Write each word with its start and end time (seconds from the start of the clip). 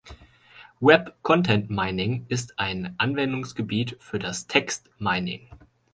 Web-Content-Mining 0.79 2.25
ist 2.27 2.57
ein 2.57 2.95
Anwendungsgebiet 2.97 3.97
für 3.99 4.17
das 4.17 4.47
Text 4.47 4.89
Mining. 4.97 5.47